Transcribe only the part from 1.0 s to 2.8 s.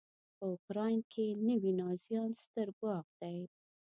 کې نوي نازیان ستر